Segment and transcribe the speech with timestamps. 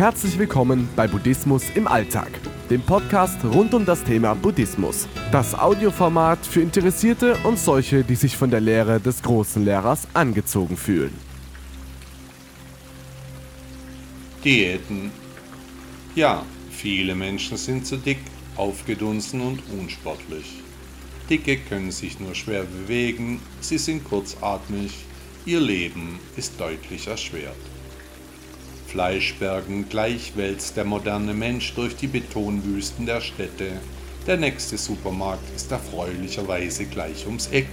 [0.00, 2.30] Herzlich willkommen bei Buddhismus im Alltag,
[2.70, 5.06] dem Podcast rund um das Thema Buddhismus.
[5.30, 10.78] Das Audioformat für Interessierte und solche, die sich von der Lehre des großen Lehrers angezogen
[10.78, 11.12] fühlen.
[14.42, 15.10] Diäten.
[16.14, 18.20] Ja, viele Menschen sind zu dick,
[18.56, 20.62] aufgedunsen und unsportlich.
[21.28, 25.04] Dicke können sich nur schwer bewegen, sie sind kurzatmig,
[25.44, 27.54] ihr Leben ist deutlich erschwert.
[28.90, 33.70] Fleischbergen gleich wälzt der moderne Mensch durch die Betonwüsten der Städte.
[34.26, 37.68] Der nächste Supermarkt ist erfreulicherweise gleich ums Eck.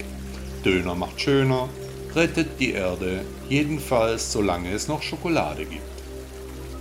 [0.64, 1.68] Döner macht schöner,
[2.14, 5.82] rettet die Erde, jedenfalls solange es noch Schokolade gibt.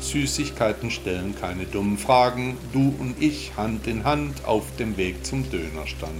[0.02, 5.49] Süßigkeiten stellen keine dummen Fragen, du und ich Hand in Hand auf dem Weg zum
[5.49, 6.12] Dönerstand.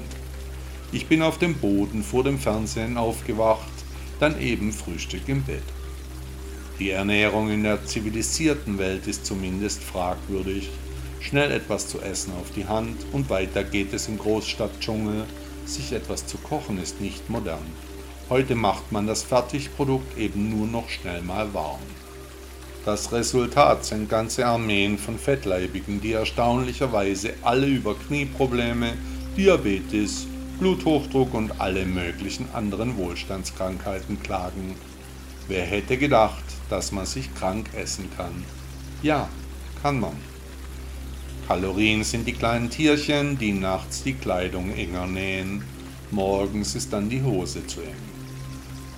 [0.92, 3.68] Ich bin auf dem Boden vor dem Fernsehen aufgewacht,
[4.20, 5.62] dann eben Frühstück im Bett.
[6.80, 10.70] Die Ernährung in der zivilisierten Welt ist zumindest fragwürdig.
[11.20, 15.23] Schnell etwas zu essen auf die Hand und weiter geht es im Großstadtdschungel.
[15.66, 17.66] Sich etwas zu kochen ist nicht modern.
[18.30, 21.80] Heute macht man das Fertigprodukt eben nur noch schnell mal warm.
[22.86, 28.94] Das Resultat sind ganze Armeen von Fettleibigen, die erstaunlicherweise alle über Knieprobleme,
[29.36, 30.28] Diabetes,
[30.59, 34.75] Bluthochdruck und alle möglichen anderen Wohlstandskrankheiten klagen.
[35.48, 38.44] Wer hätte gedacht, dass man sich krank essen kann?
[39.02, 39.30] Ja,
[39.82, 40.16] kann man.
[41.48, 45.64] Kalorien sind die kleinen Tierchen, die nachts die Kleidung enger nähen.
[46.12, 48.08] Morgens ist dann die Hose zu eng.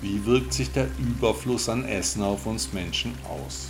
[0.01, 3.69] Wie wirkt sich der Überfluss an Essen auf uns Menschen aus?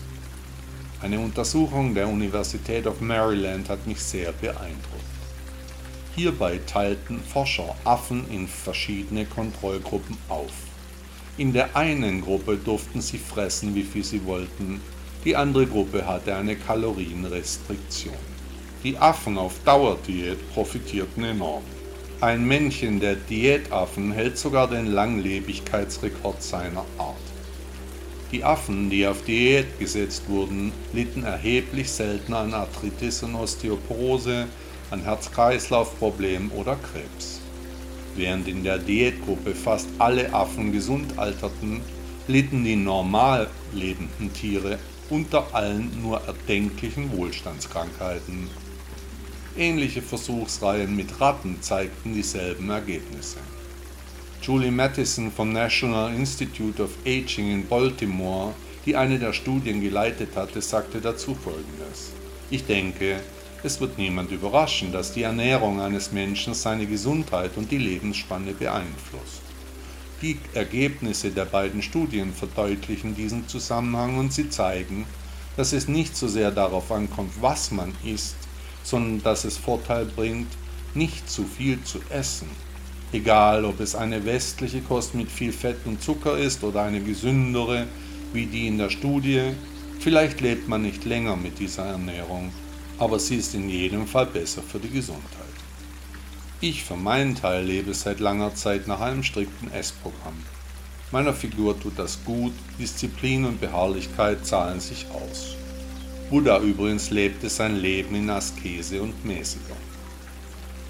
[1.01, 5.03] Eine Untersuchung der Universität of Maryland hat mich sehr beeindruckt.
[6.15, 10.51] Hierbei teilten Forscher Affen in verschiedene Kontrollgruppen auf.
[11.37, 14.81] In der einen Gruppe durften sie fressen, wie viel sie wollten,
[15.25, 18.13] die andere Gruppe hatte eine Kalorienrestriktion.
[18.83, 21.63] Die Affen auf Dauerdiät profitierten enorm.
[22.21, 27.15] Ein Männchen der Diätaffen hält sogar den Langlebigkeitsrekord seiner Art.
[28.31, 34.47] Die Affen, die auf Diät gesetzt wurden, litten erheblich seltener an Arthritis und Osteoporose,
[34.91, 37.38] an Herz-Kreislauf-Problemen oder Krebs.
[38.19, 41.79] Während in der Diätgruppe fast alle Affen gesund alterten,
[42.27, 44.77] litten die normal lebenden Tiere
[45.09, 48.49] unter allen nur erdenklichen Wohlstandskrankheiten.
[49.57, 53.37] Ähnliche Versuchsreihen mit Ratten zeigten dieselben Ergebnisse.
[54.41, 58.53] Julie Mattison vom National Institute of Aging in Baltimore,
[58.85, 62.11] die eine der Studien geleitet hatte, sagte dazu Folgendes.
[62.49, 63.21] Ich denke,
[63.63, 69.41] es wird niemand überraschen, dass die Ernährung eines Menschen seine Gesundheit und die Lebensspanne beeinflusst.
[70.21, 75.05] Die Ergebnisse der beiden Studien verdeutlichen diesen Zusammenhang und sie zeigen,
[75.57, 78.35] dass es nicht so sehr darauf ankommt, was man isst,
[78.83, 80.47] sondern dass es Vorteil bringt,
[80.93, 82.47] nicht zu viel zu essen.
[83.11, 87.87] Egal, ob es eine westliche Kost mit viel Fett und Zucker ist oder eine gesündere,
[88.33, 89.53] wie die in der Studie,
[89.99, 92.51] vielleicht lebt man nicht länger mit dieser Ernährung,
[92.99, 95.23] aber sie ist in jedem Fall besser für die Gesundheit.
[96.61, 100.35] Ich für meinen Teil lebe seit langer Zeit nach einem strikten Essprogramm.
[101.11, 105.55] Meiner Figur tut das gut, Disziplin und Beharrlichkeit zahlen sich aus.
[106.29, 109.77] Buddha übrigens lebte sein Leben in Askese und Mäßigung.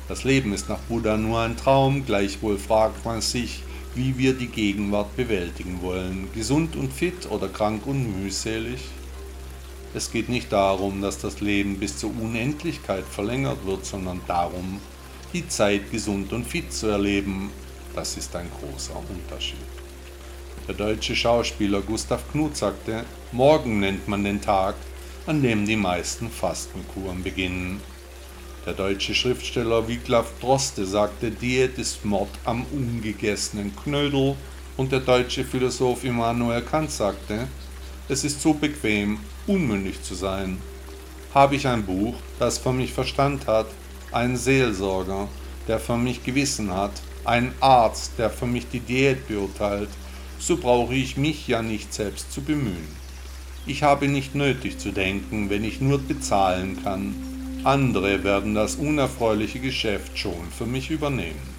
[0.10, 3.64] Das Leben ist nach Buddha nur ein Traum, gleichwohl fragt man sich,
[3.96, 8.82] wie wir die Gegenwart bewältigen wollen, gesund und fit oder krank und mühselig?
[9.94, 14.80] Es geht nicht darum, dass das Leben bis zur Unendlichkeit verlängert wird, sondern darum,
[15.34, 17.50] die Zeit gesund und fit zu erleben.
[17.96, 19.58] Das ist ein großer Unterschied.
[20.68, 24.76] Der deutsche Schauspieler Gustav Knuth sagte, morgen nennt man den Tag,
[25.26, 27.82] an dem die meisten Fastenkuren beginnen.
[28.66, 34.36] Der deutsche Schriftsteller Wiglaf Droste sagte, Diät ist Mord am ungegessenen Knödel.
[34.78, 37.48] Und der deutsche Philosoph Immanuel Kant sagte,
[38.10, 40.58] es ist so bequem, unmündig zu sein.
[41.34, 43.68] Habe ich ein Buch, das für mich Verstand hat,
[44.12, 45.28] einen Seelsorger,
[45.68, 46.92] der für mich Gewissen hat,
[47.24, 49.90] einen Arzt, der für mich die Diät beurteilt,
[50.40, 52.88] so brauche ich mich ja nicht selbst zu bemühen.
[53.68, 57.14] Ich habe nicht nötig zu denken, wenn ich nur bezahlen kann.
[57.64, 61.59] Andere werden das unerfreuliche Geschäft schon für mich übernehmen.